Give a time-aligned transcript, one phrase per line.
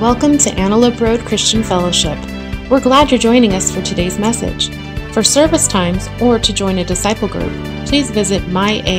[0.00, 2.16] Welcome to Antelope Road Christian Fellowship.
[2.70, 4.72] We're glad you're joining us for today's message.
[5.12, 7.52] For service times or to join a disciple group,
[7.84, 8.94] please visit myarcf.com.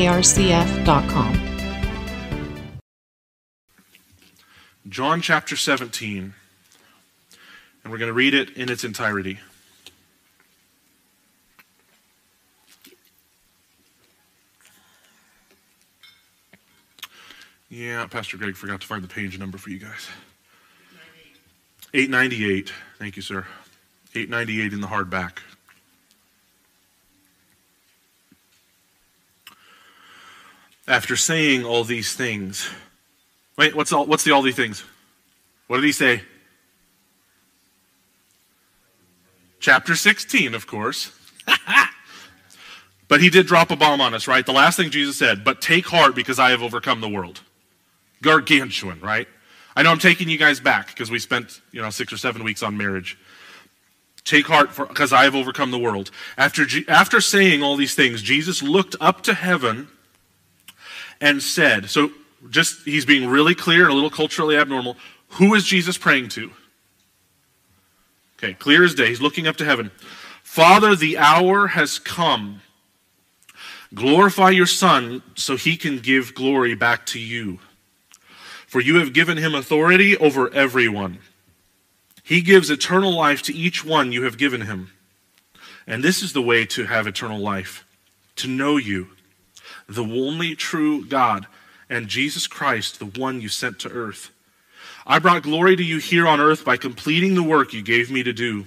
[4.90, 6.34] John chapter 17,
[7.84, 9.40] and we're going to read it in its entirety.
[17.70, 20.10] Yeah, Pastor Greg forgot to find the page number for you guys.
[21.94, 22.72] 898.
[23.00, 23.46] Thank you, sir.
[24.14, 25.40] 898 in the hardback.
[30.88, 32.70] After saying all these things,
[33.58, 34.84] wait, what's all, what's the all these things?
[35.68, 36.24] What did he say?
[39.60, 41.12] Chapter 16, of course.
[43.08, 44.46] but he did drop a bomb on us, right?
[44.46, 47.42] The last thing Jesus said, but take heart because I have overcome the world.
[48.22, 49.28] Gargantuan, right?
[49.80, 52.44] I know I'm taking you guys back because we spent, you know, six or seven
[52.44, 53.18] weeks on marriage.
[54.26, 56.12] Take heart for because I have overcome the world.
[56.38, 59.88] After, after saying all these things, Jesus looked up to heaven
[61.22, 62.12] and said, so
[62.50, 64.98] just, he's being really clear and a little culturally abnormal.
[65.30, 66.52] Who is Jesus praying to?
[68.38, 69.08] Okay, clear as day.
[69.08, 69.92] He's looking up to heaven.
[70.44, 72.60] Father, the hour has come.
[73.94, 77.60] Glorify your Son so he can give glory back to you
[78.70, 81.18] for you have given him authority over everyone.
[82.24, 84.92] He gives eternal life to each one you have given him.
[85.88, 87.84] And this is the way to have eternal life
[88.36, 89.08] to know you,
[89.88, 91.48] the only true God,
[91.90, 94.30] and Jesus Christ, the one you sent to earth.
[95.06, 98.22] I brought glory to you here on earth by completing the work you gave me
[98.22, 98.66] to do.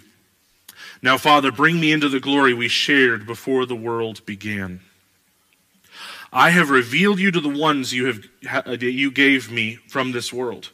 [1.01, 4.81] Now, Father, bring me into the glory we shared before the world began.
[6.33, 8.07] I have revealed you to the ones you
[8.47, 10.71] have uh, you gave me from this world.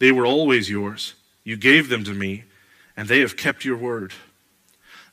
[0.00, 1.14] They were always yours.
[1.44, 2.44] You gave them to me,
[2.96, 4.12] and they have kept your word.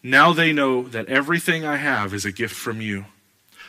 [0.02, 3.06] Now they know that everything I have is a gift from you,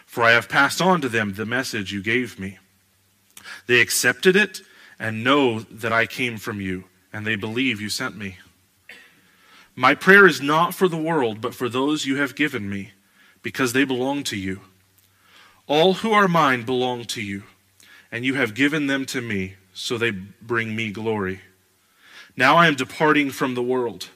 [0.06, 2.58] for I have passed on to them the message you gave me.
[3.66, 4.62] They accepted it
[4.98, 8.38] and know that I came from you, and they believe you sent me.
[9.76, 12.92] My prayer is not for the world, but for those you have given me,
[13.42, 14.60] because they belong to you.
[15.66, 17.44] All who are mine belong to you,
[18.12, 21.40] and you have given them to me, so they bring me glory.
[22.36, 24.08] Now I am departing from the world.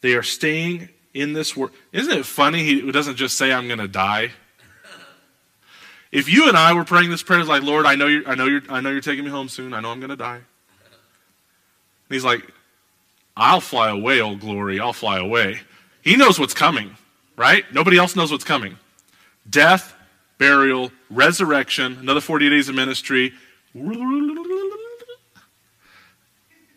[0.00, 1.72] They are staying in this world.
[1.92, 4.32] Isn't it funny he doesn't just say, I'm going to die?
[6.12, 8.46] If you and I were praying this prayer, like, Lord, I know you're, I know
[8.46, 9.72] you're, I know you're taking me home soon.
[9.72, 10.36] I know I'm going to die.
[10.36, 10.44] And
[12.08, 12.50] he's like,
[13.36, 14.80] I'll fly away, old glory.
[14.80, 15.60] I'll fly away.
[16.02, 16.96] He knows what's coming,
[17.36, 17.64] right?
[17.72, 18.76] Nobody else knows what's coming.
[19.48, 19.94] Death,
[20.40, 23.32] burial, resurrection, another 40 days of ministry.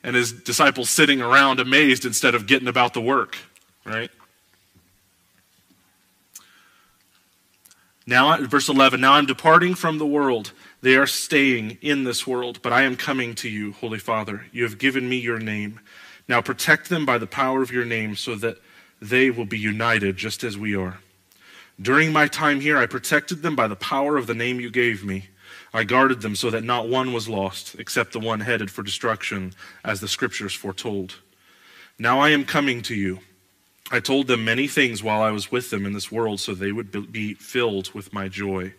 [0.03, 3.37] And his disciples sitting around amazed instead of getting about the work,
[3.85, 4.11] right?
[8.05, 10.51] Now, verse 11, now I'm departing from the world.
[10.81, 14.45] They are staying in this world, but I am coming to you, Holy Father.
[14.51, 15.79] You have given me your name.
[16.27, 18.57] Now protect them by the power of your name so that
[19.01, 20.99] they will be united just as we are.
[21.81, 25.03] During my time here, I protected them by the power of the name you gave
[25.03, 25.29] me.
[25.73, 29.53] I guarded them so that not one was lost, except the one headed for destruction,
[29.83, 31.15] as the scriptures foretold.
[31.97, 33.19] Now I am coming to you.
[33.91, 36.71] I told them many things while I was with them in this world so they
[36.71, 38.73] would be filled with my joy.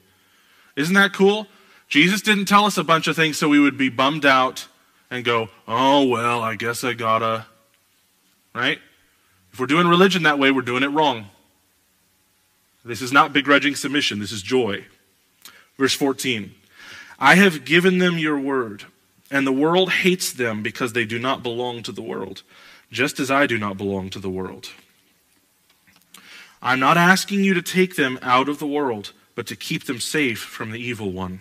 [0.77, 1.47] Isn't that cool?
[1.89, 4.67] Jesus didn't tell us a bunch of things so we would be bummed out
[5.11, 7.47] and go, oh, well, I guess I gotta.
[8.55, 8.79] Right?
[9.53, 11.29] If we're doing religion that way, we're doing it wrong.
[12.85, 14.85] This is not begrudging submission, this is joy.
[15.79, 16.55] Verse 14
[17.19, 18.85] I have given them your word,
[19.31, 22.43] and the world hates them because they do not belong to the world,
[22.91, 24.71] just as I do not belong to the world.
[26.61, 30.01] I'm not asking you to take them out of the world, but to keep them
[30.01, 31.41] safe from the evil one.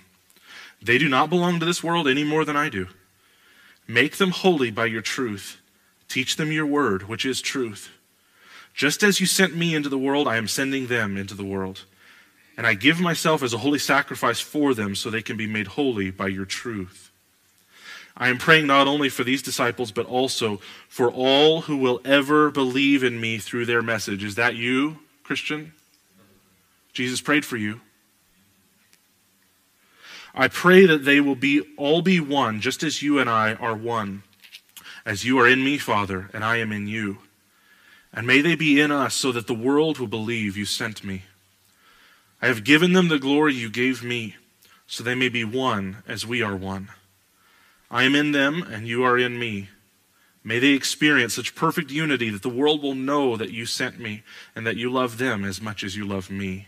[0.82, 2.88] They do not belong to this world any more than I do.
[3.88, 5.62] Make them holy by your truth.
[6.10, 7.90] Teach them your word, which is truth.
[8.74, 11.84] Just as you sent me into the world, I am sending them into the world.
[12.58, 15.68] And I give myself as a holy sacrifice for them so they can be made
[15.68, 17.12] holy by your truth.
[18.16, 22.52] I am praying not only for these disciples, but also for all who will ever
[22.52, 24.24] believe in me through their message.
[24.24, 25.74] Is that you, Christian?
[26.94, 27.82] Jesus prayed for you.
[30.36, 33.76] I pray that they will be all be one, just as you and I are
[33.76, 34.24] one,
[35.06, 37.20] as you are in me, Father, and I am in you
[38.14, 41.24] and may they be in us so that the world will believe you sent me.
[42.42, 44.36] I have given them the glory you gave me,
[44.86, 46.90] so they may be one as we are one.
[47.90, 49.70] I am in them, and you are in me.
[50.44, 54.24] May they experience such perfect unity that the world will know that you sent me
[54.56, 56.68] and that you love them as much as you love me.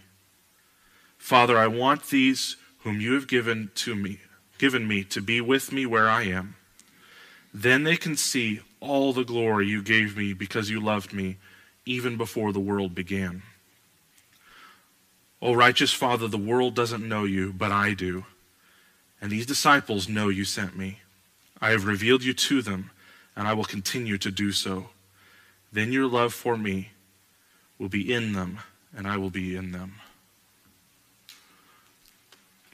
[1.17, 4.19] Father, I want these whom you have given to me,
[4.57, 6.55] given me to be with me where I am.
[7.53, 11.37] Then they can see all the glory you gave me because you loved me
[11.85, 13.43] even before the world began.
[15.41, 18.25] O righteous Father, the world doesn't know you, but I do.
[19.21, 20.99] And these disciples know you sent me.
[21.61, 22.91] I have revealed you to them
[23.35, 24.89] and I will continue to do so.
[25.71, 26.91] Then your love for me
[27.77, 28.59] will be in them,
[28.95, 29.95] and I will be in them.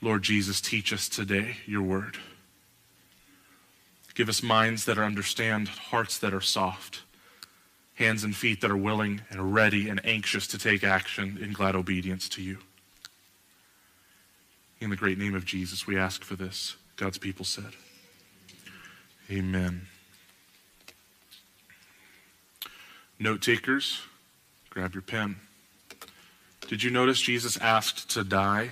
[0.01, 2.17] Lord Jesus, teach us today your word.
[4.21, 7.01] Give us minds that are understand, hearts that are soft,
[7.95, 11.75] hands and feet that are willing and ready and anxious to take action in glad
[11.75, 12.59] obedience to you.
[14.79, 16.75] In the great name of Jesus, we ask for this.
[16.97, 17.71] God's people said,
[19.31, 19.87] Amen.
[23.17, 24.01] Note takers,
[24.69, 25.37] grab your pen.
[26.67, 28.69] Did you notice Jesus asked to die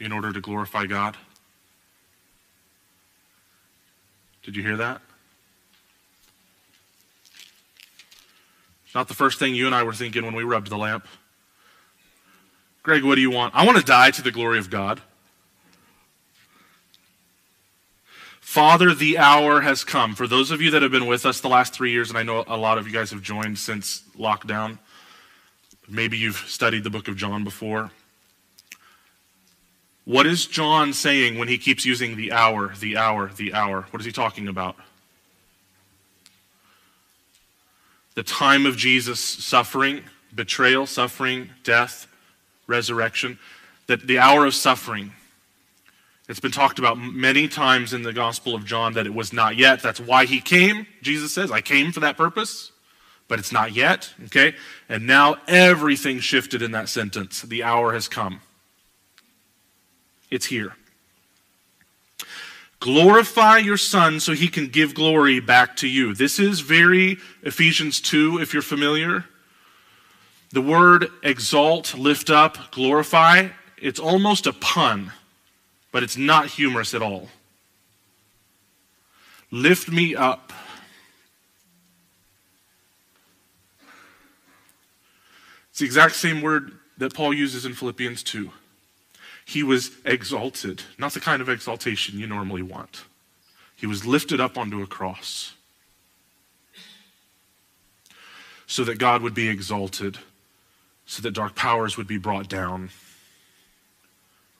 [0.00, 1.16] in order to glorify God?
[4.42, 5.00] Did you hear that?
[8.94, 11.06] Not the first thing you and I were thinking when we rubbed the lamp.
[12.82, 13.54] Greg, what do you want?
[13.54, 15.00] I want to die to the glory of God.
[18.40, 20.16] Father, the hour has come.
[20.16, 22.24] For those of you that have been with us the last three years, and I
[22.24, 24.78] know a lot of you guys have joined since lockdown,
[25.88, 27.92] maybe you've studied the book of John before.
[30.10, 33.82] What is John saying when he keeps using the hour, the hour, the hour?
[33.92, 34.74] What is he talking about?
[38.16, 40.02] The time of Jesus' suffering,
[40.34, 42.08] betrayal, suffering, death,
[42.66, 43.38] resurrection,
[43.86, 45.12] that the hour of suffering.
[46.28, 49.56] It's been talked about many times in the Gospel of John that it was not
[49.56, 49.80] yet.
[49.80, 50.88] That's why he came.
[51.02, 52.72] Jesus says, I came for that purpose,
[53.28, 54.12] but it's not yet.
[54.24, 54.56] Okay?
[54.88, 57.42] And now everything shifted in that sentence.
[57.42, 58.40] The hour has come.
[60.30, 60.74] It's here.
[62.78, 66.14] Glorify your Son so he can give glory back to you.
[66.14, 69.26] This is very Ephesians 2, if you're familiar.
[70.52, 75.12] The word exalt, lift up, glorify, it's almost a pun
[75.92, 77.28] but it's not humorous at all.
[79.50, 80.52] Lift me up.
[85.70, 88.50] It's the exact same word that Paul uses in Philippians 2.
[89.44, 93.04] He was exalted, not the kind of exaltation you normally want.
[93.74, 95.54] He was lifted up onto a cross
[98.66, 100.18] so that God would be exalted,
[101.06, 102.90] so that dark powers would be brought down.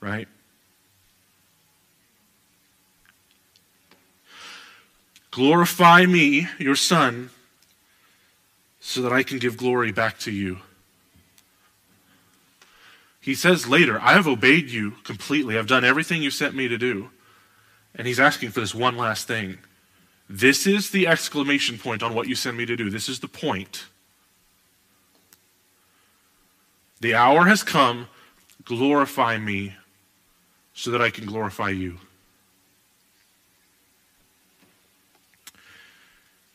[0.01, 0.27] Right?
[5.31, 7.29] Glorify me, your Son,
[8.81, 10.57] so that I can give glory back to you.
[13.21, 15.57] He says later, I have obeyed you completely.
[15.57, 17.11] I've done everything you sent me to do.
[17.93, 19.59] And he's asking for this one last thing.
[20.27, 22.89] This is the exclamation point on what you send me to do.
[22.89, 23.85] This is the point.
[27.01, 28.07] The hour has come.
[28.63, 29.75] Glorify me
[30.73, 31.97] so that I can glorify you.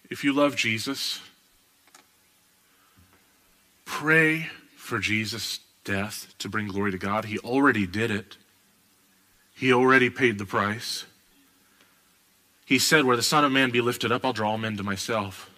[0.08, 1.20] If you love Jesus,
[3.84, 7.24] pray for Jesus' death to bring glory to God.
[7.24, 8.36] He already did it,
[9.54, 11.06] He already paid the price.
[12.66, 14.82] He said, Where the Son of Man be lifted up, I'll draw all men to
[14.82, 15.48] myself.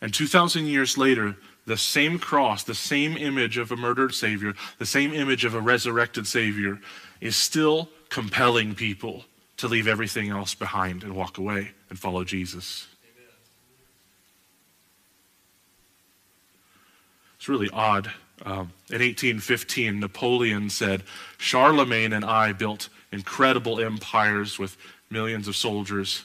[0.00, 4.86] And 2,000 years later, the same cross, the same image of a murdered Savior, the
[4.86, 6.78] same image of a resurrected Savior
[7.20, 9.24] is still compelling people
[9.56, 12.88] to leave everything else behind and walk away and follow Jesus.
[17.36, 18.12] It's really odd.
[18.44, 21.04] Um, in 1815, Napoleon said,
[21.38, 24.76] Charlemagne and I built incredible empires with
[25.10, 26.24] millions of soldiers,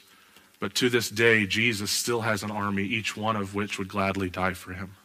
[0.59, 4.29] but to this day, Jesus still has an army, each one of which would gladly
[4.29, 4.95] die for him.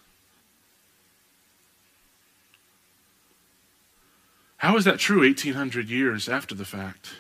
[4.56, 7.10] How is that true 1800 years after the fact?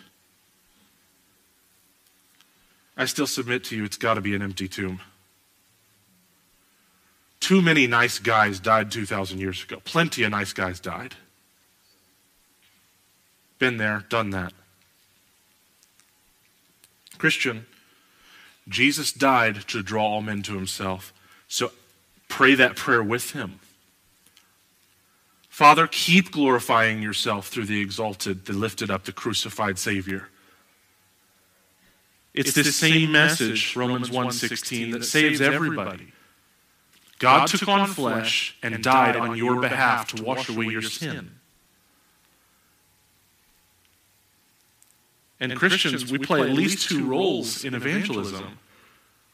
[2.96, 5.00] I still submit to you, it's got to be an empty tomb.
[7.42, 9.80] Too many nice guys died 2,000 years ago.
[9.82, 11.16] Plenty of nice guys died.
[13.58, 14.52] Been there, done that.
[17.18, 17.66] Christian,
[18.68, 21.12] Jesus died to draw all men to himself.
[21.48, 21.72] So
[22.28, 23.58] pray that prayer with him.
[25.48, 30.28] Father, keep glorifying yourself through the exalted, the lifted up, the crucified Savior.
[32.34, 36.12] It's this same message, Romans 1:16, that saves everybody.
[37.22, 41.30] God took on flesh and died on your behalf to wash away your sin.
[45.38, 48.58] And Christians, we play at least two roles in evangelism.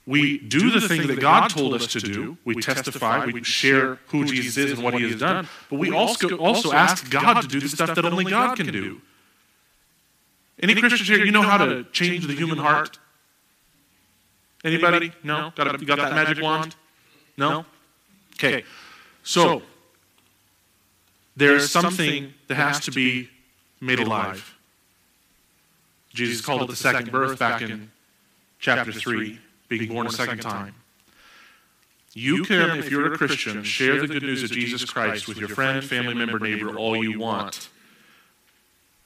[0.07, 2.39] We do the thing that God told us to do.
[2.45, 5.49] We testify, we share who Jesus is and what he has done.
[5.69, 9.01] But we also, also ask God to do the stuff that only God can do.
[10.61, 12.99] Any Christians here, you know how to change the human heart?
[14.65, 15.13] Anybody?
[15.23, 15.53] No?
[15.55, 16.75] Got, a, got that magic wand?
[17.37, 17.65] No?
[18.39, 18.65] Okay.
[19.23, 19.63] So,
[21.37, 23.29] there is something that has to be
[23.81, 24.57] made alive.
[26.15, 27.91] Jesus called it the second birth back in
[28.59, 30.75] chapter 3, being born a second time.
[32.15, 35.49] You can, if you're a Christian, share the good news of Jesus Christ with your
[35.49, 37.69] friend, family member, neighbor, all you want.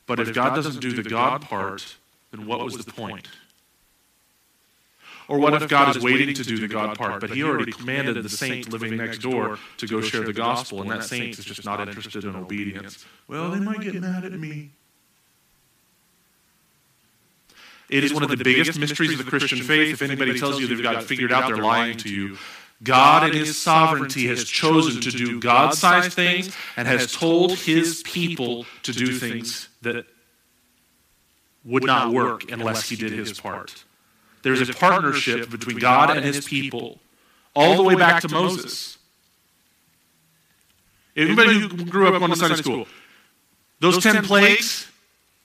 [0.06, 1.96] But if God doesn't do the God part,
[2.30, 3.28] then what was the point?
[5.32, 8.22] Or what if God is waiting to do the God part, but He already commanded
[8.22, 11.64] the saint living next door to go share the gospel, and that saint is just
[11.64, 13.06] not interested in obedience?
[13.28, 14.72] Well, they might get mad at me.
[17.88, 19.94] It is one of the biggest mysteries of the Christian faith.
[19.94, 22.36] If anybody tells you they've got it figured out, they're lying to you.
[22.82, 28.02] God, in His sovereignty, has chosen to do God sized things and has told His
[28.02, 30.04] people to do things that
[31.64, 33.84] would not work unless He did His part.
[34.42, 36.98] There's a partnership between God and His people,
[37.54, 38.98] all the way back to Moses.
[41.16, 42.86] Anybody who grew up going to Sunday school,
[43.80, 44.88] those ten plagues,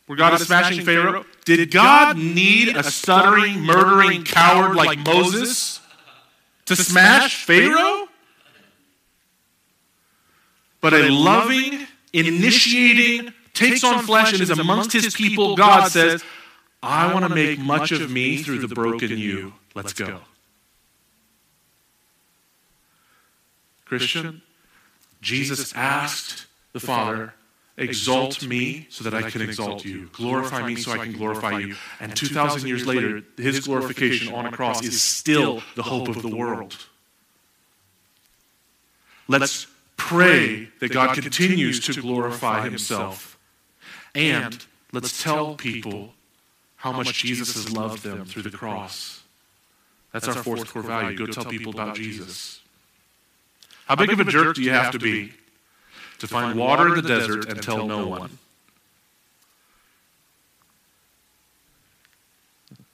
[0.06, 5.82] where God is smashing Pharaoh, did God need a stuttering, murdering coward like Moses
[6.66, 8.08] to smash Pharaoh?
[10.80, 16.24] But a loving, initiating, takes on flesh and is amongst his people, God says,
[16.82, 19.54] I want to make much of me through the broken you.
[19.74, 20.22] Let's go.
[23.86, 24.42] Christian,
[25.22, 27.34] Jesus asked the Father,
[27.80, 30.10] Exalt me so that I can exalt you.
[30.12, 31.76] Glorify me so I can glorify you.
[32.00, 36.36] And 2,000 years later, his glorification on a cross is still the hope of the
[36.36, 36.76] world.
[39.28, 43.38] Let's pray that God continues to glorify himself.
[44.16, 46.16] And let's tell people
[46.92, 49.24] how much Jesus has loved them through the cross.
[50.14, 51.18] That's our fourth core value.
[51.18, 52.62] Go tell people about Jesus.
[53.86, 55.34] How big of a jerk do you have to be
[56.20, 58.38] to find water in the desert and tell no one.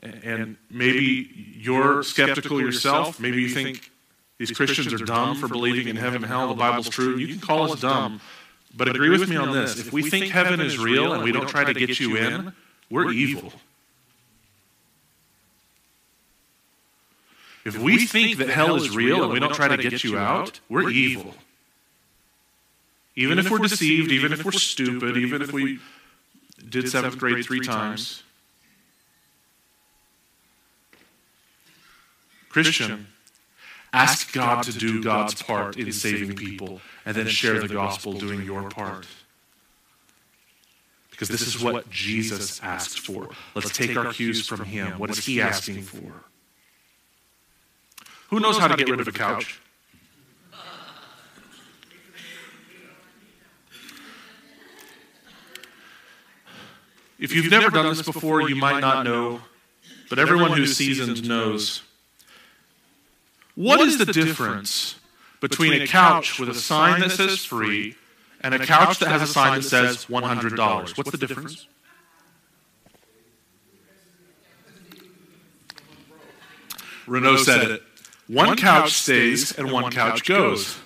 [0.01, 3.19] And maybe you're skeptical yourself.
[3.19, 3.89] Maybe you think
[4.38, 6.50] these Christians are dumb for believing in heaven and hell.
[6.50, 7.15] The Bible's true.
[7.15, 8.19] You can call us dumb.
[8.75, 9.79] But agree with me on this.
[9.79, 12.51] If we think heaven is real and we don't try to get you in,
[12.89, 13.53] we're evil.
[17.65, 20.60] If we think that hell is real and we don't try to get you out,
[20.70, 21.34] we're evil.
[23.15, 25.79] Even if we're deceived, even if we're stupid, even if we
[26.67, 28.24] did seventh grade three times.
[32.50, 33.08] Christian,
[33.93, 38.43] ask God to do God's part in saving people and then share the gospel doing
[38.43, 39.08] your part.
[41.12, 43.29] Because this is what Jesus asked for.
[43.55, 45.00] Let's take our cues from him.
[45.00, 46.25] What is he asking for?
[48.33, 49.61] Who knows how to get rid of a couch?
[57.19, 59.41] If you've never done this before, you might not know,
[60.09, 61.83] but everyone who's seasoned knows.
[63.53, 64.95] What is the difference
[65.39, 67.95] between a couch with a sign that says free
[68.41, 70.97] and a couch that has a sign that says $100?
[70.97, 71.67] What's the difference?
[77.05, 77.83] Renault said it.
[78.33, 80.79] One couch stays and one couch goes.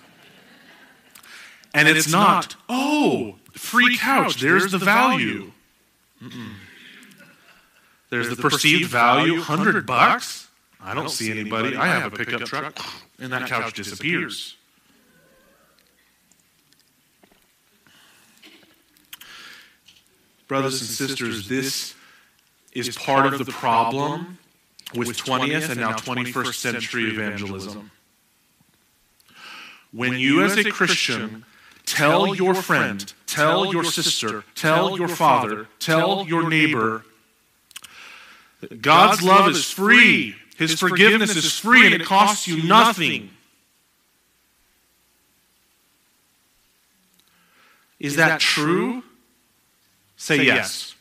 [1.73, 5.51] And it's not, oh, free couch, there's the value.
[6.21, 6.53] Mm-mm.
[8.09, 10.47] There's the perceived value, 100 bucks.
[10.81, 11.75] I don't see anybody.
[11.75, 12.79] I have a pickup truck,
[13.19, 14.55] and that couch disappears.
[20.47, 21.93] Brothers and sisters, this
[22.71, 24.37] is part of the problem
[24.95, 27.91] with 20th and now 21st century evangelism.
[29.91, 31.45] When you, as a Christian,
[31.87, 37.05] Tell your friend, tell your sister, tell your father, tell your neighbor.
[38.81, 40.35] God's love is free.
[40.57, 43.29] His forgiveness is free and it costs you nothing.
[48.01, 49.01] Is that true?
[50.17, 50.93] Say yes.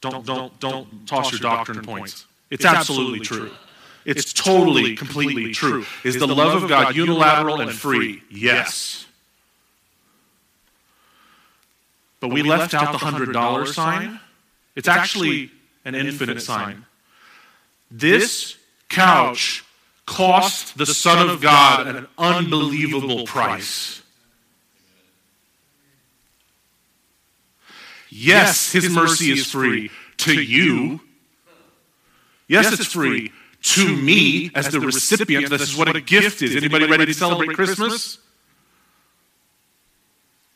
[0.00, 2.26] Don't, don't, don't toss your doctrine points.
[2.54, 3.50] It's absolutely true.
[4.04, 5.84] It's totally, completely true.
[6.04, 8.22] Is the love of God unilateral and free?
[8.30, 9.06] Yes.
[12.20, 14.20] But we left out the $100 sign.
[14.76, 15.50] It's actually
[15.84, 16.86] an infinite sign.
[17.90, 18.56] This
[18.88, 19.64] couch
[20.06, 24.00] cost the Son of God an unbelievable price.
[28.10, 31.00] Yes, His mercy is free to you.
[32.54, 33.32] Yes, it's free
[33.62, 35.50] to me as the recipient.
[35.50, 36.56] This is what a gift is.
[36.56, 38.18] Anybody ready to celebrate Christmas?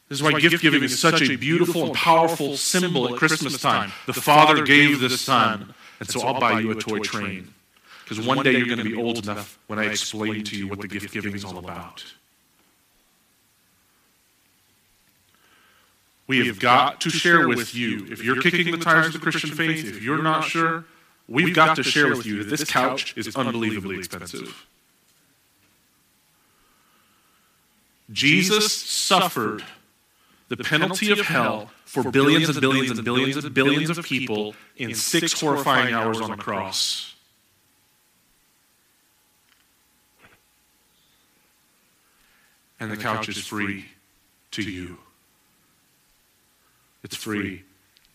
[0.08, 3.92] This is why gift giving is such a beautiful and powerful symbol at Christmas time.
[4.06, 7.52] The Father gave the Son, and so I'll buy you a toy train.
[8.04, 10.80] Because one day you're going to be old enough when I explain to you what
[10.80, 12.04] the gift giving is all about.
[16.26, 19.50] We have got to share with you, if you're kicking the tires of the Christian
[19.50, 20.84] faith, if you're not sure,
[21.28, 24.66] we've got to share with you that this couch is unbelievably expensive.
[28.10, 29.62] Jesus suffered
[30.48, 34.94] the penalty of hell for billions and billions and billions and billions of people in
[34.94, 37.14] six horrifying hours on a cross.
[42.80, 43.86] And the couch is free
[44.52, 44.98] to you.
[47.02, 47.64] It's free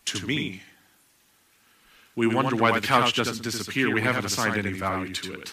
[0.06, 0.62] to me.
[2.16, 3.92] We wonder why the couch doesn't disappear.
[3.92, 5.52] We haven't assigned any value to it.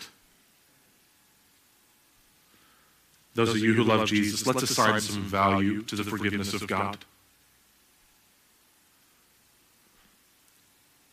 [3.34, 6.98] Those of you who love Jesus, let's assign some value to the forgiveness of God.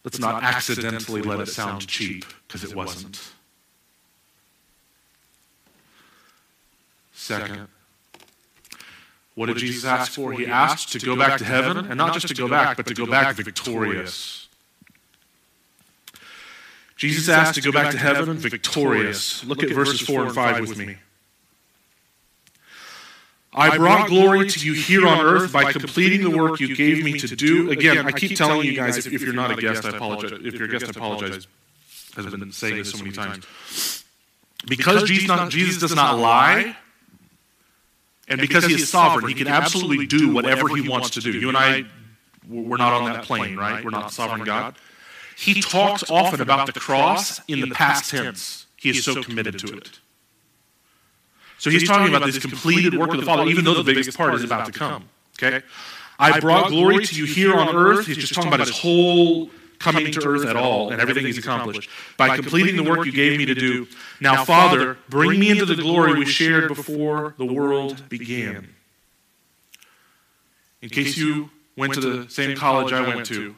[0.05, 3.33] Let's not accidentally let it sound cheap, because it wasn't.
[7.13, 7.69] Second,
[9.35, 10.33] what did Jesus ask for?
[10.33, 12.95] He asked to go back to heaven, and not just to go back, but to
[12.95, 14.48] go back victorious.
[16.99, 19.45] Jesus asked to go back to heaven victorious.
[19.45, 20.97] Look at verses 4 and 5 with me.
[23.55, 27.19] I brought glory to you here on earth by completing the work you gave me
[27.21, 27.71] to do.
[27.71, 30.41] Again, I keep telling you guys, if you're not a guest, I apologize.
[30.45, 31.47] If you're a guest, I apologize.
[32.17, 34.05] I've been saying this so many times.
[34.67, 36.77] Because Jesus, not, Jesus does not lie,
[38.27, 41.31] and because he is sovereign, he can absolutely do whatever he wants to do.
[41.31, 41.85] You and I,
[42.49, 43.85] we're not on that plane, right?
[43.85, 44.75] We're not sovereign God.
[45.39, 48.67] He talks often about the cross in the past tense.
[48.75, 50.01] He is so committed to it.
[51.59, 54.35] So he's talking about this completed work of the Father, even though the biggest part
[54.35, 55.09] is about to come.
[55.41, 55.65] Okay?
[56.19, 58.07] I brought glory to you here on earth.
[58.07, 59.49] He's just talking about his whole
[59.79, 63.39] coming to earth at all and everything he's accomplished by completing the work you gave
[63.39, 63.87] me to do.
[64.21, 68.75] Now, Father, bring me into the glory we shared before the world began.
[70.83, 73.55] In case you went to the same college I went to,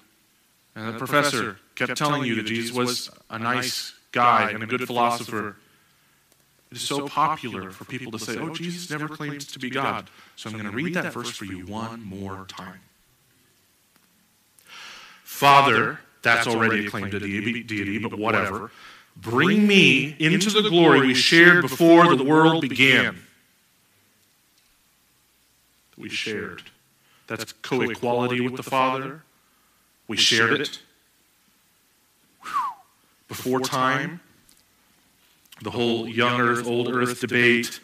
[0.81, 4.67] and the uh, professor kept telling you that Jesus was a nice guy and a
[4.67, 5.57] good philosopher,
[6.71, 9.69] it is so popular for people to say, oh, oh Jesus never claimed to be
[9.69, 10.09] God.
[10.37, 12.81] So I'm going to read that verse for you one more time.
[15.23, 18.71] Father, that's already a claim to deity, but whatever.
[19.17, 23.19] Bring me into the glory we shared before the world began.
[25.99, 26.63] We shared.
[27.27, 29.23] That's co equality with the Father.
[30.11, 30.81] We shared it.
[33.29, 34.19] Before time,
[35.63, 37.79] the whole young earth, old earth debate,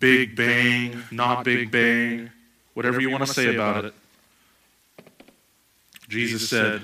[0.00, 2.30] Big Bang, not Big Bang,
[2.72, 3.94] whatever you want to say about it.
[6.08, 6.80] Jesus said,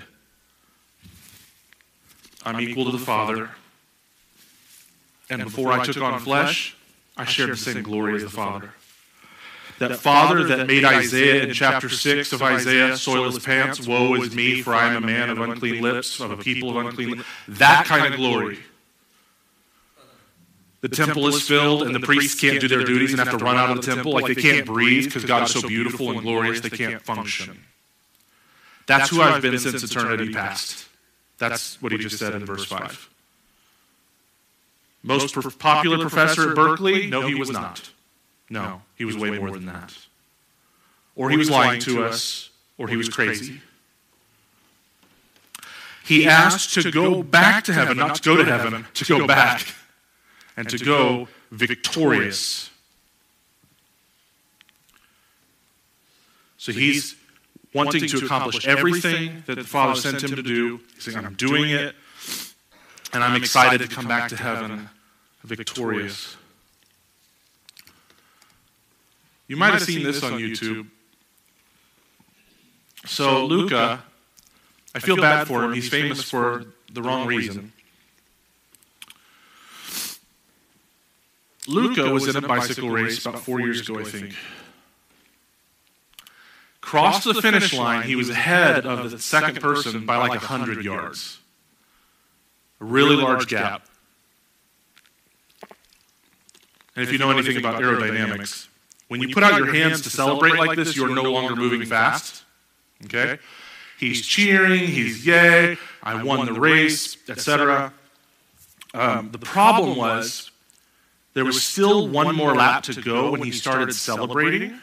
[2.44, 3.48] I'm equal to the Father.
[5.30, 6.76] And before I took on flesh,
[7.16, 8.74] I shared the same glory as the Father.
[9.78, 14.34] That Father that made Isaiah in chapter 6 of Isaiah soil his pants, woe is
[14.34, 17.24] me, for I am a man of unclean lips, of a people of unclean lips.
[17.46, 18.58] That kind of glory.
[20.80, 23.56] The temple is filled, and the priests can't do their duties and have to run
[23.56, 24.12] out of the temple.
[24.12, 27.58] Like they can't breathe because God is so beautiful and glorious, they can't function.
[28.86, 30.88] That's who I've been since eternity past.
[31.38, 33.08] That's what he just said in verse 5.
[35.04, 37.06] Most popular professor at Berkeley?
[37.06, 37.90] No, he was not.
[38.50, 39.96] No, he was way more than that.
[41.14, 43.60] Or he was lying to us, or he was crazy.
[46.04, 49.74] He asked to go back to heaven, not to go to heaven, to go back,
[50.56, 52.70] and to go victorious.
[56.56, 57.14] So he's
[57.74, 60.80] wanting to accomplish everything that the Father sent him to do.
[60.94, 61.94] He's saying, I'm doing it,
[63.12, 64.88] and I'm excited to come back to heaven
[65.44, 66.37] victorious.
[69.48, 70.88] You might have seen this on YouTube.
[73.06, 74.04] So, Luca,
[74.94, 75.72] I feel bad for him.
[75.72, 77.72] He's famous for the wrong reason.
[81.66, 84.34] Luca was in a bicycle race about four years ago, I think.
[86.80, 91.38] Crossed the finish line, he was ahead of the second person by like 100 yards.
[92.80, 93.86] A really large gap.
[96.96, 98.68] And if you know anything about aerodynamics,
[99.08, 102.44] when you put out your hands to celebrate like this, you're no longer moving fast.
[103.04, 103.38] Okay?
[103.98, 107.92] He's cheering, he's yay, I won the race, etc.
[108.94, 110.50] Um, the problem was
[111.34, 114.78] there was still one more lap to go when he started celebrating.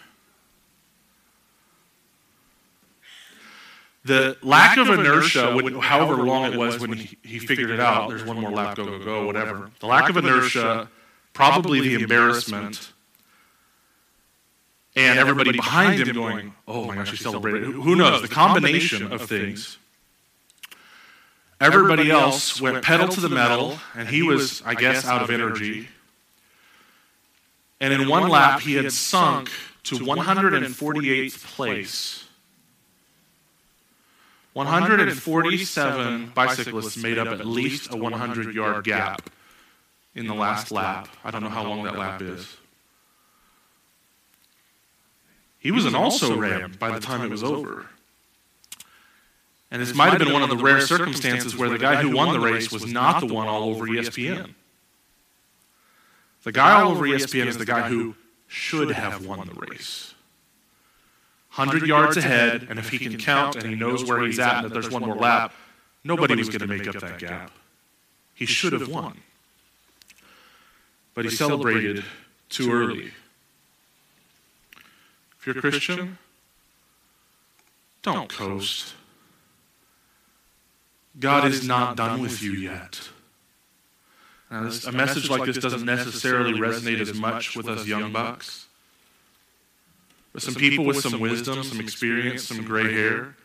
[4.04, 8.24] The lack of inertia, however long it was when he, he figured it out, there's
[8.24, 9.72] one more lap, go, go, go, whatever.
[9.80, 10.90] The lack of inertia,
[11.34, 12.92] probably the embarrassment,
[14.96, 17.66] and everybody behind him going, oh, oh my gosh, he celebrated.
[17.66, 18.22] Who knows?
[18.22, 19.78] The combination of things.
[21.60, 25.88] Everybody else went pedal to the metal, and he was, I guess, out of energy.
[27.80, 29.50] And in one lap, he had sunk
[29.84, 32.26] to 148th place.
[34.54, 39.30] 147 bicyclists made up at least a 100 yard gap
[40.14, 41.10] in the last lap.
[41.26, 42.56] I don't know how long that lap is.
[45.66, 47.88] He was an also ran by the time it was over.
[49.72, 52.34] And this might have been one of the rare circumstances where the guy who won
[52.34, 54.54] the race was not the one all over ESPN.
[56.44, 58.14] The guy all over ESPN is the guy who
[58.46, 60.14] should have won the race.
[61.56, 64.66] 100 yards ahead, and if he can count and he knows where he's at and
[64.66, 65.52] that there's one more lap,
[66.04, 67.50] nobody was going to make up that gap.
[68.36, 69.18] He should have won.
[71.16, 72.06] But he celebrated
[72.50, 73.14] too early.
[75.46, 76.18] If you're a Christian,
[78.02, 78.96] don't coast.
[81.20, 83.10] God is not done with you yet.
[84.50, 88.66] Now, this, a message like this doesn't necessarily resonate as much with us young bucks.
[90.34, 93.36] But some people with some wisdom, some experience, some gray hair.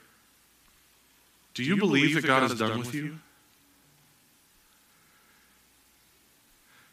[1.52, 3.18] Do you believe that God is done with you?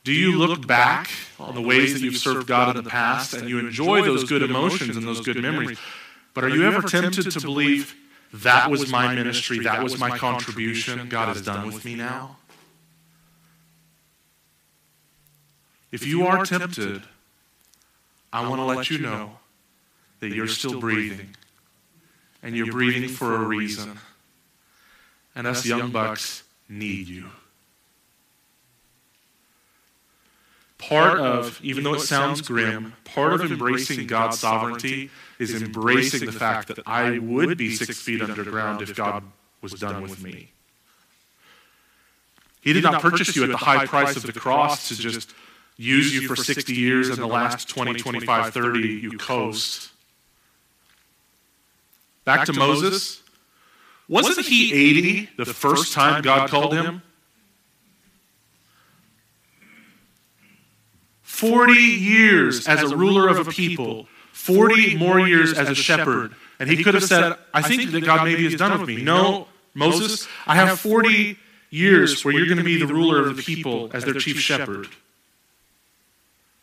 [0.08, 3.50] Do you look back on the ways that you've served God in the past and
[3.50, 5.78] you enjoy those good emotions and those good memories?
[6.34, 7.94] But are you ever tempted to believe
[8.32, 12.38] that was my ministry, that was my contribution, God is done with me now?
[15.92, 17.02] If you are tempted,
[18.32, 19.32] I want to let you know
[20.22, 21.36] that you're still breathing.
[22.42, 24.00] And you're breathing for a reason.
[25.36, 27.26] And us young bucks need you.
[30.78, 35.10] Part of, even though it sounds grim, part of embracing God's sovereignty
[35.40, 39.24] is embracing the fact that I would be six feet underground if God
[39.62, 40.52] was done with me.
[42.62, 45.34] He did not purchase you at the high price of the cross to just
[45.78, 49.92] use you for 60 years and the last 20, 25, 30 you coast.
[52.26, 53.22] Back, to, Moses.
[54.10, 57.02] Wasn't he 80 the first time God called him?
[61.38, 66.34] 40 years as a ruler of a people, 40 more years as a shepherd.
[66.60, 69.04] And he could have said, I think that God maybe is done with me.
[69.04, 71.38] No, Moses, I have 40
[71.70, 74.88] years where you're going to be the ruler of the people as their chief shepherd.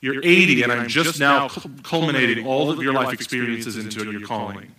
[0.01, 1.49] You're 80, and I'm just now
[1.85, 4.75] culminating all of your life experiences into your calling.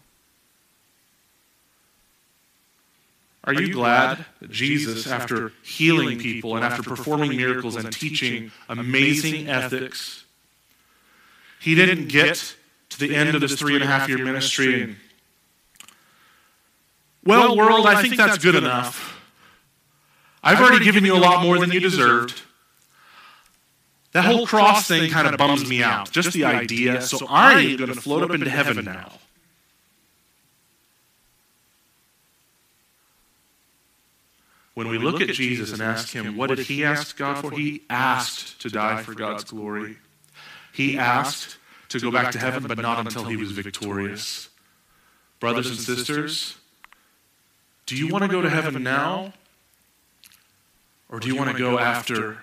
[3.45, 9.47] Are you glad that Jesus, after healing people and after performing miracles and teaching amazing
[9.47, 10.25] ethics,
[11.59, 12.55] he didn't get
[12.89, 14.95] to the end of his three and a half year ministry and,
[17.23, 19.19] well, world, I think that's good enough.
[20.43, 22.41] I've already given you a lot more than you deserved.
[24.11, 26.09] That whole cross thing kind of bums me out.
[26.11, 27.01] Just the idea.
[27.01, 29.11] So I am going to float up into heaven now.
[34.75, 37.51] When we look at Jesus and ask him, what did he ask God for?
[37.51, 39.97] He asked to die for God's glory.
[40.73, 41.57] He asked
[41.89, 44.49] to go back to heaven, but not until he was victorious.
[45.39, 46.57] Brothers and sisters,
[47.85, 49.33] do you want to go to heaven now?
[51.07, 52.39] Or do you want to go after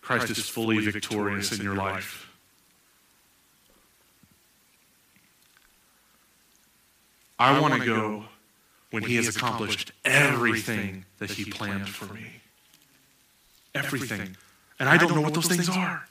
[0.00, 2.28] Christ is fully victorious in your life?
[7.38, 8.24] I want to go
[8.90, 12.26] when he has accomplished everything that he planned for me.
[13.74, 14.36] Everything.
[14.78, 16.06] And I don't know what those things are.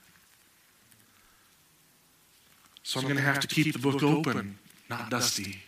[2.84, 4.58] So I'm going to have to keep the book open,
[4.90, 5.64] not dusty.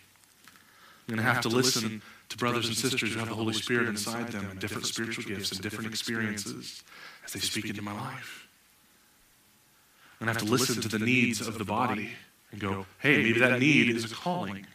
[1.07, 3.87] I'm going to have to listen to brothers and sisters who have the Holy Spirit
[3.87, 6.83] inside them and different spiritual gifts and different experiences
[7.25, 8.47] as they speak into my life.
[10.19, 12.11] I'm going to have to listen to the needs of the body
[12.51, 14.65] and go, hey, maybe that need is a calling.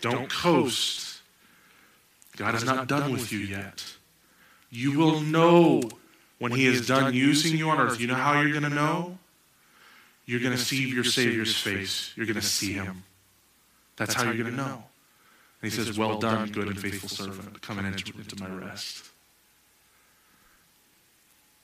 [0.00, 1.20] Don't coast.
[2.36, 3.84] God is not done with you yet.
[4.70, 5.82] You will know
[6.38, 8.00] when He is done using you on earth.
[8.00, 9.18] You know how you're going to know?
[10.26, 12.12] You're going to see your Savior's face.
[12.16, 13.04] You're going to see Him.
[13.96, 14.84] That's how you're going to know.
[15.62, 17.62] And He says, Well done, good and faithful servant.
[17.62, 19.04] Come and enter into my rest.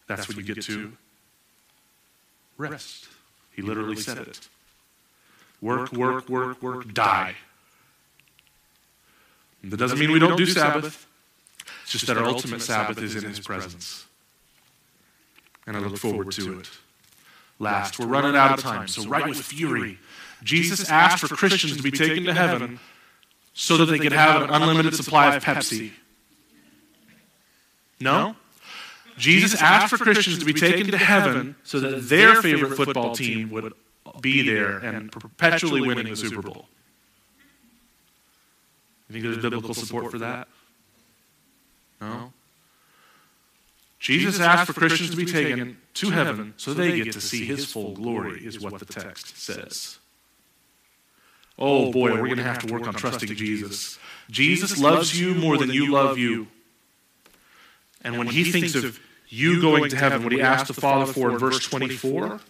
[0.07, 0.93] That's what you get to
[2.57, 3.09] rest.
[3.53, 4.49] He literally said it.
[5.61, 7.35] Work, work, work, work, die.
[9.65, 11.07] That doesn't mean we don't do Sabbath.
[11.83, 14.07] It's just that our ultimate Sabbath is in His presence.
[15.67, 16.71] And I look forward to it.
[17.59, 19.99] Last, we're running out of time, so write with fury.
[20.43, 22.81] Jesus asked for Christians to be taken to heaven
[23.55, 25.93] so that they could have an unlimited supply of Pepsi.
[28.01, 28.35] No?
[29.17, 33.51] Jesus asked for Christians to be taken to heaven so that their favorite football team
[33.51, 33.73] would
[34.21, 36.67] be there and perpetually winning the Super Bowl.
[39.13, 40.49] You think there's biblical support for that?
[42.01, 42.33] No?
[43.99, 47.71] Jesus asked for Christians to be taken to heaven so they get to see his
[47.71, 49.99] full glory, is what the text says.
[51.59, 53.99] Oh boy, oh, we're going to have to work on trusting Jesus.
[54.31, 56.49] Jesus loves you more than you love you.
[58.03, 58.99] And when he thinks of
[59.29, 62.41] you going to heaven, what he asked the Father for in verse 24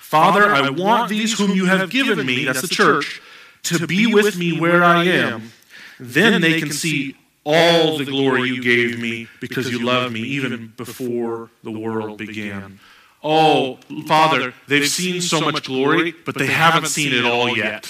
[0.00, 3.20] Father, I want these whom you have given me, that's the church,
[3.64, 5.52] to be with me where I am.
[6.00, 10.72] Then they can see all the glory you gave me because you loved me even
[10.76, 12.78] before the world began.
[13.22, 17.88] Oh, oh, Father, they've seen so much glory, but they haven't seen it all yet.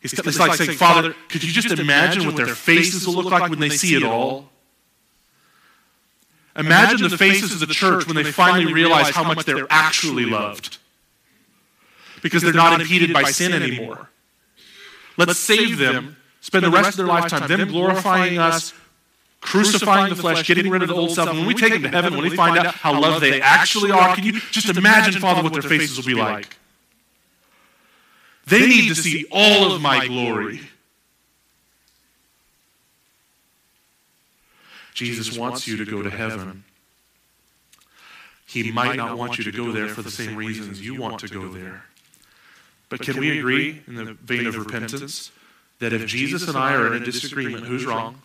[0.00, 3.60] It's like saying, Father, could you just imagine what their faces will look like when
[3.60, 4.48] they see it all?
[6.56, 10.78] Imagine the faces of the church when they finally realize how much they're actually loved.
[12.22, 14.08] Because they're not impeded by sin anymore.
[15.16, 18.72] Let's save them, spend the rest of their lifetime, them glorifying us,
[19.40, 21.28] crucifying the flesh, getting rid of the old self.
[21.28, 23.90] And when we take them to heaven, when we find out how loved they actually
[23.90, 26.56] are, can you just imagine, Father, what their faces will be like?
[28.46, 30.60] They need to see all of my glory.
[34.94, 36.64] Jesus wants you to go to heaven.
[38.46, 41.28] He might not want you to go there for the same reasons you want to
[41.28, 41.84] go there.
[42.88, 45.30] But can we agree, in the vein of repentance,
[45.78, 48.22] that if Jesus and I are in a disagreement, who's wrong?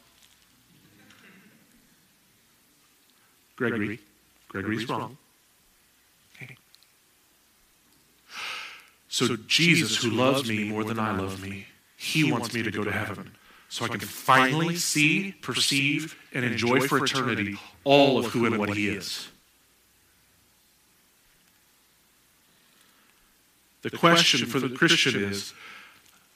[3.56, 3.99] Gregory.
[4.47, 5.17] Gregory's wrong.
[6.41, 6.56] Okay.
[9.10, 12.84] So Jesus, who loves me more than I love me, he wants me to go
[12.84, 13.32] to heaven
[13.69, 18.69] so I can finally see, perceive, and enjoy for eternity all of who and what
[18.76, 19.28] He is.
[23.83, 25.53] The question for the Christian is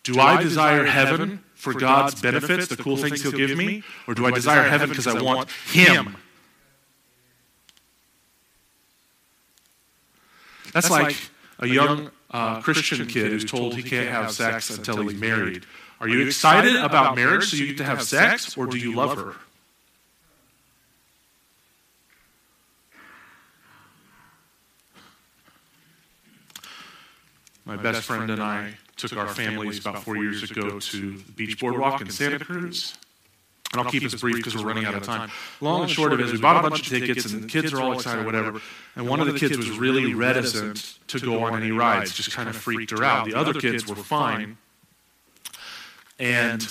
[0.04, 4.26] Do I desire heaven for God's benefits, the cool things He'll give me, or do
[4.26, 6.18] I desire heaven because I want Him?
[10.74, 11.16] That's like
[11.60, 15.66] a young uh, Christian kid who's told he can't have sex until he's married.
[16.00, 19.18] Are you excited about marriage so you get to have sex, or do you love
[19.18, 19.36] her?
[27.68, 31.60] My best friend and I took our families about four years ago to the beach
[31.60, 32.98] boardwalk in Santa Cruz.
[33.74, 35.30] And I'll keep this brief because we're running out of time.
[35.60, 37.74] Long and short of it is we bought a bunch of tickets and the kids
[37.74, 38.62] are all excited, whatever.
[38.96, 42.48] And one of the kids was really reticent to go on any rides, just kind
[42.48, 43.26] of freaked her out.
[43.26, 44.58] The other kids were fine.
[46.18, 46.66] And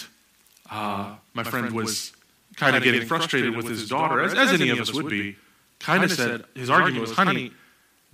[0.70, 2.12] uh, my friend was
[2.56, 5.36] kind of getting frustrated with his daughter, as, as any of us would be.
[5.78, 7.52] Kind of said, his argument was, honey,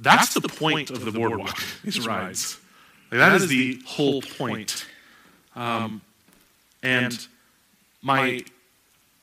[0.00, 2.58] that's the point of the boardwalk, these rides.
[3.12, 4.86] Like, that is the whole point.
[5.54, 6.00] Um,
[6.82, 7.26] and
[8.00, 8.42] my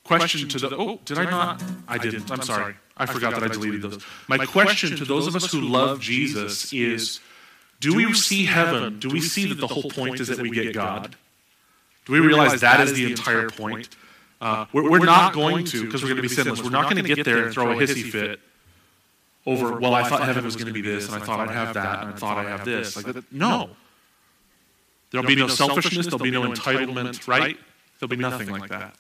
[0.03, 1.63] question to the, oh, did I not?
[1.87, 2.29] I didn't.
[2.31, 2.75] I'm sorry.
[2.95, 4.03] I forgot that I deleted those.
[4.27, 7.19] My question to those of us who love Jesus is
[7.79, 8.99] do we see heaven?
[8.99, 11.15] Do we see that the whole point is that we get God?
[12.05, 13.89] Do we realize that is the entire point?
[14.39, 17.03] Uh, we're, we're, not going to, because we're going to be sinless, we're not going
[17.03, 18.39] to get there and throw a hissy fit
[19.49, 21.73] over, well, I thought heaven was going to be this, and I thought I'd have
[21.73, 22.95] that, and I thought I'd have this.
[22.95, 23.31] Like.
[23.31, 23.71] No.
[25.11, 27.57] There'll be no selfishness, there'll be no entitlement, right?
[27.99, 28.95] There'll be nothing like that.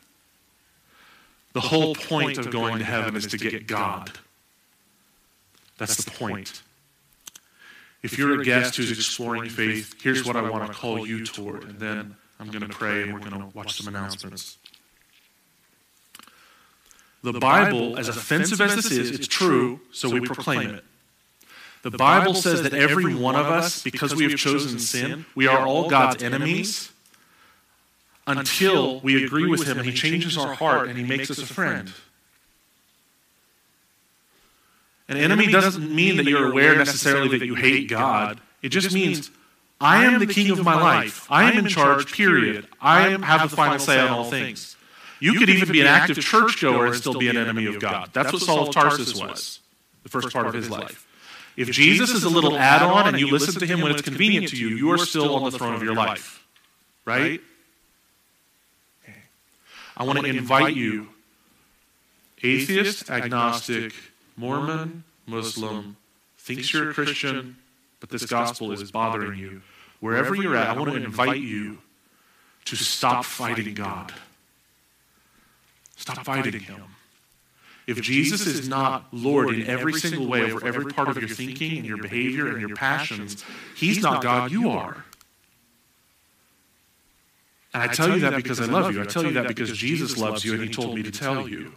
[1.53, 4.11] The whole point of going to heaven is to get God.
[5.77, 6.63] That's the point.
[8.01, 11.63] If you're a guest who's exploring faith, here's what I want to call you toward.
[11.63, 14.57] And then I'm going to pray and we're going to watch some announcements.
[17.21, 20.83] The Bible, as offensive as this is, it's true, so we proclaim it.
[21.81, 25.65] The Bible says that every one of us, because we have chosen sin, we are
[25.65, 26.91] all God's enemies
[28.27, 31.45] until we agree with Him and He changes our heart and He makes us a
[31.45, 31.91] friend.
[35.07, 38.39] An enemy doesn't mean that you're aware necessarily that you hate God.
[38.61, 39.31] It just means
[39.81, 41.25] I am the king of my life.
[41.31, 42.67] I am in charge, period.
[42.79, 44.75] I have the final say on all things.
[45.19, 48.09] You could even be an active churchgoer and still be an enemy of God.
[48.13, 49.59] That's what Saul of Tarsus was,
[50.03, 51.05] the first part of his life.
[51.57, 54.47] If Jesus is a little add on and you listen to him when it's convenient
[54.49, 56.45] to you, you are still on the throne of your life.
[57.05, 57.41] Right?
[59.97, 61.09] I want to invite you,
[62.41, 63.93] atheist, agnostic,
[64.37, 65.97] Mormon, Muslim,
[66.37, 67.57] thinks you're a Christian,
[67.99, 69.61] but this gospel is bothering you.
[69.99, 71.79] Wherever you're at, I want to invite you
[72.65, 74.13] to stop fighting God.
[75.99, 76.81] Stop fighting Him.
[77.85, 81.77] If Jesus is not Lord in every single way over every part of your thinking
[81.77, 83.43] and your behavior and your passions,
[83.75, 85.05] He's not God, you are.
[87.73, 89.01] And I tell you that because I love you.
[89.01, 91.73] I tell you that because Jesus loves you and He told me to tell you.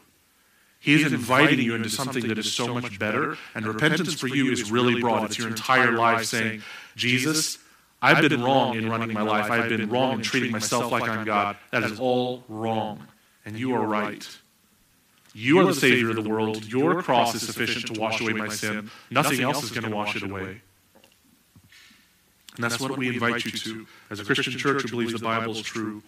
[0.78, 4.50] He is inviting you into something that is so much better, and repentance for you
[4.50, 5.24] is really broad.
[5.24, 6.62] It's your entire life saying,
[6.96, 7.58] Jesus,
[8.00, 9.50] I've been wrong in running my life.
[9.50, 11.56] I've been wrong in treating myself like I'm God.
[11.70, 13.06] That is all wrong,
[13.44, 14.28] and you are right.
[15.34, 16.64] You are the Savior of the world.
[16.66, 18.90] Your cross is sufficient to wash away my sin.
[19.10, 20.60] Nothing else is going to wash it away.
[22.54, 25.52] And that's what we invite you to as a Christian church who believes the Bible
[25.52, 26.02] is true.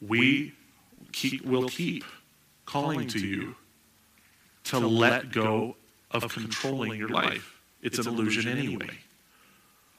[0.00, 0.52] We
[1.10, 2.04] keep, will keep
[2.66, 3.56] calling to you
[4.64, 5.74] to let go
[6.12, 7.60] of controlling your life.
[7.82, 8.90] It's an illusion anyway.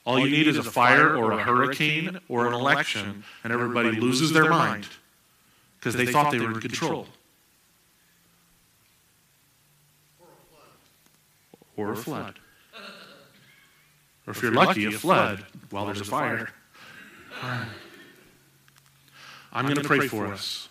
[0.06, 4.32] All you need is a fire or a hurricane or an election, and everybody loses
[4.32, 4.88] their mind
[5.84, 7.08] because they thought they were in control.
[11.76, 12.40] Or a flood.
[14.26, 16.48] Or if you're lucky, a flood while there's a fire.
[19.52, 20.70] I'm going to pray for us.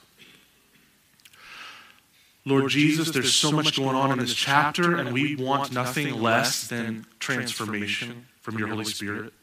[2.47, 6.69] Lord Jesus, there's so much going on in this chapter, and we want nothing less
[6.69, 9.35] than transformation from your Holy Spirit.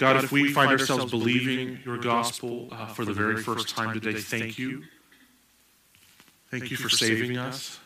[0.00, 4.18] God, if we find ourselves believing your gospel uh, for the very first time today,
[4.18, 4.84] thank you.
[6.50, 7.78] Thank you for saving us.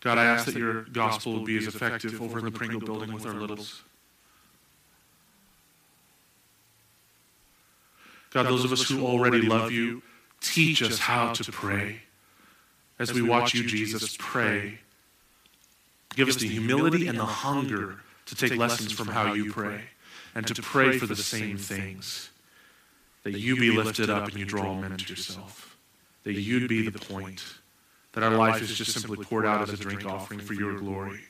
[0.00, 3.12] God, I ask that your gospel will be as effective over in the Pringle building
[3.12, 3.84] with our littles.
[8.30, 10.02] God, those of us who already love you,
[10.40, 12.00] teach us how to pray.
[12.98, 14.80] As we watch you, Jesus, pray.
[16.16, 19.80] Give us the humility and the hunger to take lessons from how you pray
[20.34, 22.30] and to pray for the same things.
[23.22, 25.78] That you be lifted up and you draw men to yourself.
[26.24, 27.42] That you'd be the point.
[28.12, 31.20] That our life is just simply poured out as a drink offering for your glory.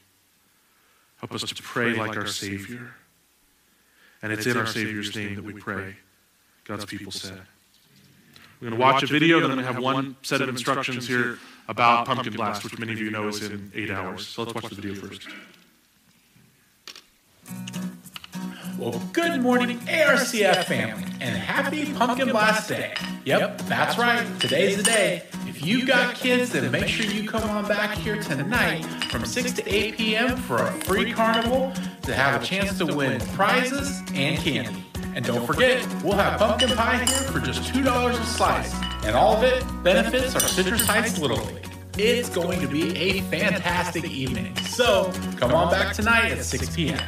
[1.18, 2.94] Help us to pray like our Savior.
[4.22, 5.96] And it's in our Savior's name that we pray.
[6.64, 7.40] God's people said.
[8.60, 11.06] We're going to watch a video, then I'm going to have one set of instructions
[11.06, 14.26] here about Pumpkin Blast, which many of you know is in eight hours.
[14.26, 15.28] So let's watch the video first.
[18.78, 22.94] Well, good morning, ARCF family, and happy Pumpkin Blast Day.
[23.24, 25.22] Yep, that's right, today's the day.
[25.46, 29.52] If you've got kids, then make sure you come on back here tonight from 6
[29.52, 30.36] to 8 p.m.
[30.36, 34.84] for a free carnival to have a chance to win prizes and candy.
[35.14, 38.74] And don't forget, we'll have pumpkin pie here for just $2 a slice.
[39.04, 41.68] And all of it benefits our Citrus Heights Little League.
[41.96, 44.56] It's going to be a fantastic evening.
[44.56, 46.98] So come on back tonight at 6 p.m.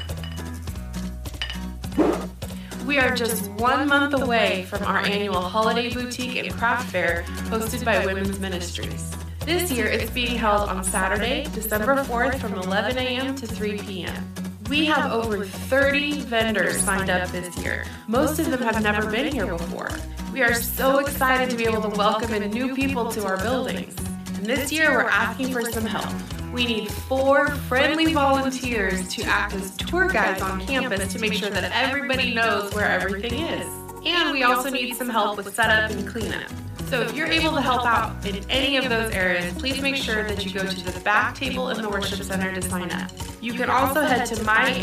[2.87, 7.85] We are just one month away from our annual Holiday Boutique and Craft Fair hosted
[7.85, 9.15] by Women's Ministries.
[9.45, 13.35] This year it's being held on Saturday, December 4th from 11 a.m.
[13.37, 14.35] to 3 p.m.
[14.69, 17.85] We have over 30 vendors signed up this year.
[18.09, 19.91] Most of them have never been here before.
[20.33, 23.97] We are so excited to be able to welcome in new people to our buildings.
[24.37, 26.13] And this year we're asking for some help.
[26.57, 31.51] We need four friendly volunteers to act as tour guides on campus to make sure
[31.51, 33.67] that everybody knows where everything is.
[34.07, 36.51] And we also need some help with setup and cleanup.
[36.87, 40.25] So if you're able to help out in any of those areas, please make sure
[40.25, 43.11] that you go to the back table in the worship center to sign up.
[43.43, 44.79] You can also head to myarcf.com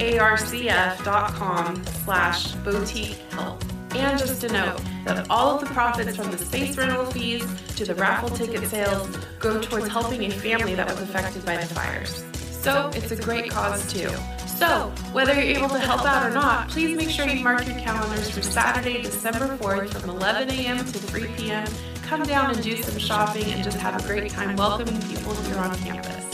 [1.85, 3.63] slash boutique help.
[3.95, 7.85] And just a note that all of the profits from the space rental fees to
[7.85, 12.23] the raffle ticket sales go towards helping a family that was affected by the fires.
[12.63, 14.09] So it's a great cause too.
[14.47, 17.77] So, whether you're able to help out or not, please make sure you mark your
[17.79, 20.77] calendars for Saturday, December 4th from 11 a.m.
[20.77, 21.67] to 3 p.m.
[22.03, 25.57] Come down and do some shopping and just have a great time welcoming people here
[25.57, 26.33] on campus.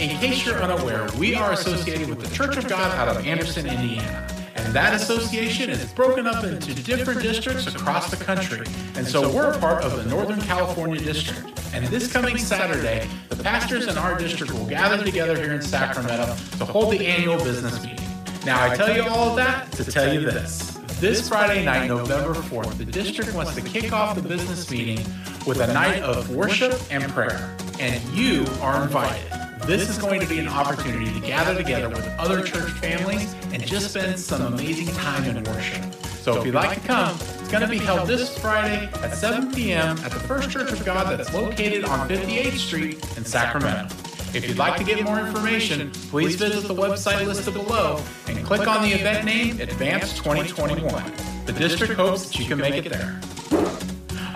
[0.00, 3.66] In case you're unaware, we are associated with the Church of God out of Anderson,
[3.66, 4.35] Indiana.
[4.76, 8.66] That association is broken up into different districts across the country.
[8.94, 11.48] And so we're a part of the Northern California District.
[11.72, 16.36] And this coming Saturday, the pastors in our district will gather together here in Sacramento
[16.58, 18.06] to hold the annual business meeting.
[18.44, 20.78] Now, I tell you all of that to tell you this.
[21.00, 24.98] This Friday night, November 4th, the district wants to kick off the business meeting
[25.46, 27.56] with a night of worship and prayer.
[27.80, 29.45] And you are invited.
[29.66, 33.66] This is going to be an opportunity to gather together with other church families and
[33.66, 35.92] just spend some amazing time in worship.
[36.04, 39.52] So if you'd like to come, it's going to be held this Friday at 7
[39.52, 39.98] p.m.
[39.98, 43.92] at the First Church of God that's located on 58th Street in Sacramento.
[44.34, 48.68] If you'd like to get more information, please visit the website listed below and click
[48.68, 51.12] on the event name Advance 2021.
[51.44, 53.20] The district hopes that you can make it there.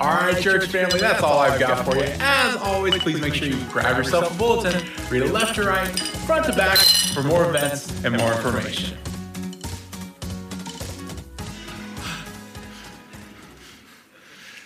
[0.01, 2.05] All right, church family, that's all I've got for you.
[2.21, 5.89] As always, please make sure you grab yourself a bulletin, read it left to right,
[6.25, 8.97] front to back for more events and more information.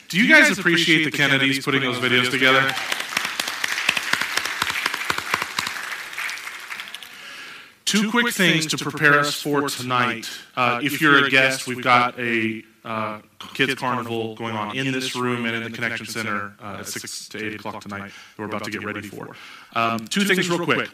[0.09, 2.73] Do you guys appreciate the Kennedys putting those videos together?
[7.95, 10.29] Two quick things to prepare us for tonight.
[10.57, 13.21] Uh, if you're a guest, we've got a uh,
[13.55, 17.29] kids carnival going on in this room and in the connection center uh, at 6
[17.31, 19.35] to 8 o'clock tonight that we're about to get ready for.
[19.75, 20.91] Um, two things, real quick.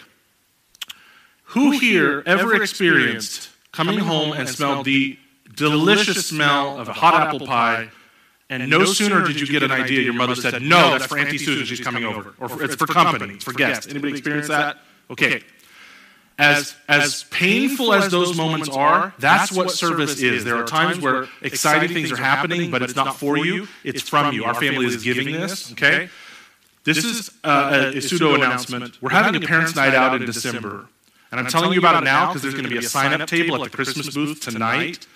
[1.45, 5.19] Who here ever experienced coming home and smelled the
[5.57, 7.91] delicious smell of a hot apple pie?
[8.49, 11.39] And no sooner did you get an idea, your mother said, No, that's for Auntie
[11.39, 12.35] Susan, she's coming over.
[12.41, 13.87] Or for, it's for company, it's for guests.
[13.89, 14.79] Anybody experience that?
[15.09, 15.43] Okay.
[16.41, 20.43] As, as painful as those moments are, that's what service is.
[20.43, 24.33] There are times where exciting things are happening, but it's not for you, it's from
[24.33, 24.45] you.
[24.45, 26.09] Our family is giving this, okay?
[26.85, 29.01] This is uh, a, a pseudo announcement.
[29.03, 30.87] We're having a parents' night out in December.
[31.31, 33.29] And I'm telling you about it now because there's going to be a sign up
[33.29, 35.07] table at the Christmas booth tonight.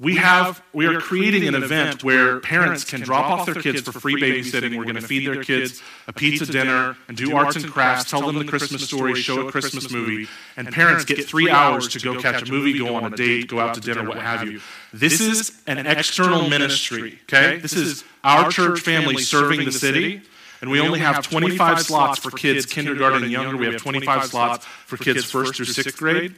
[0.00, 3.92] We have we are creating an event where parents can drop off their kids for
[3.92, 4.76] free babysitting.
[4.76, 8.22] We're going to feed their kids a pizza dinner and do arts and crafts, tell
[8.22, 12.20] them the Christmas story, show a Christmas movie, and parents get three hours to go
[12.20, 14.60] catch a movie, go on a date, go out to dinner, what have you.
[14.92, 17.58] This is an external ministry, okay?
[17.58, 20.22] This is our church family serving the city.
[20.60, 23.56] And we only have 25 slots for kids kindergarten and younger.
[23.56, 26.36] We have 25 slots for kids first through sixth grade.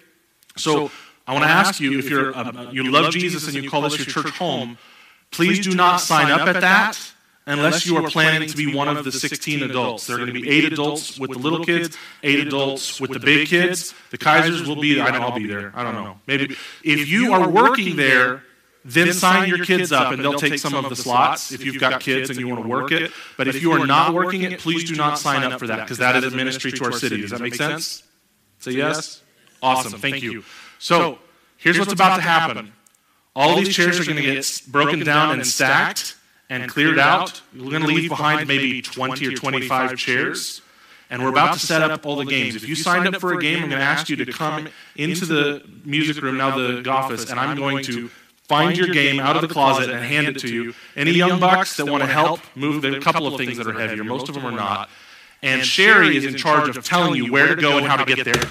[0.57, 0.91] So
[1.27, 3.99] I want to ask you if you're um, you love Jesus and you call this
[3.99, 4.79] your church home,
[5.31, 6.99] please do not sign up at that
[7.47, 10.07] unless you are planning to be one of the 16 adults.
[10.07, 13.21] There are going to be eight adults with the little kids, eight adults with the
[13.21, 13.95] big kids.
[14.11, 15.05] The Kaisers will be there.
[15.05, 15.73] I know I'll be there.
[15.75, 16.19] I don't know.
[16.27, 18.43] Maybe if you are working there,
[18.85, 22.01] then sign your kids up and they'll take some of the slots if you've got
[22.01, 23.11] kids and you want to work it.
[23.37, 25.99] But if you are not working it, please do not sign up for that because
[25.99, 27.21] that is a ministry to our city.
[27.21, 28.05] Does that make sense?
[28.59, 29.23] Say yes?
[29.63, 29.99] Awesome.
[30.01, 30.45] Thank you.
[30.79, 31.19] So,
[31.57, 32.73] here's what's about to happen.
[33.35, 36.17] All these chairs are going to get broken down and stacked
[36.49, 37.43] and cleared out.
[37.55, 40.63] We're going to leave behind maybe 20 or 25 chairs.
[41.09, 42.57] And we're about to set up all the games.
[42.57, 45.25] If you signed up for a game, I'm going to ask you to come into
[45.25, 48.09] the music room, now the office, and I'm going to
[48.49, 50.75] find your game out of the closet and hand it to you.
[50.97, 53.67] Any young bucks that want to help move, there are a couple of things that
[53.67, 54.03] are heavier.
[54.03, 54.89] Most of them are not.
[55.43, 58.25] And Sherry is in charge of telling you where to go and how to get
[58.25, 58.43] there.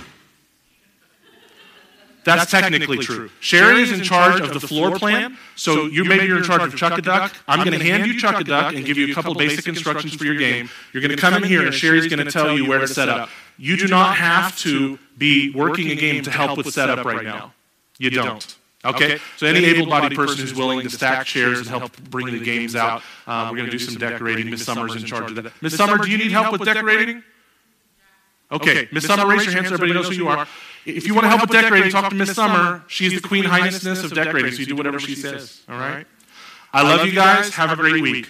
[2.25, 3.29] That's technically true.
[3.39, 6.75] Sherry is in charge of the floor plan, so you maybe you're in charge of
[6.75, 7.33] Chuck a Duck.
[7.47, 10.15] I'm going to hand you Chuck a Duck and give you a couple basic instructions
[10.15, 10.69] for your game.
[10.91, 13.09] You're going to come in here and Sherry's going to tell you where to set
[13.09, 13.29] up.
[13.57, 17.53] You do not have to be working a game to help with setup right now.
[17.97, 18.55] You don't.
[18.83, 19.19] Okay?
[19.37, 23.01] So any able-bodied person who's willing to stack chairs and help bring the games out,
[23.27, 24.49] um, we're going to do some decorating.
[24.49, 25.53] Miss Summer's in charge of that.
[25.61, 27.23] Miss Summer, do you need help with decorating?
[28.51, 30.47] Okay, Miss Summer, raise your hand so everybody knows who you are.
[30.85, 32.83] If you want to help with decorating, talk to Miss Summer.
[32.87, 35.61] She's the queen highnessness of decorating, so you do whatever she says.
[35.67, 36.05] All right?
[36.71, 37.53] I love you guys.
[37.55, 38.27] Have a great week.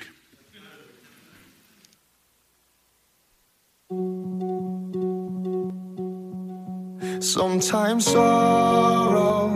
[7.20, 9.50] Sometimes sorrow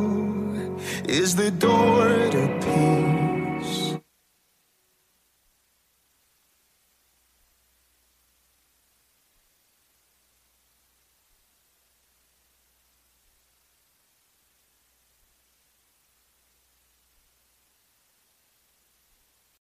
[1.08, 3.19] is the door to peace.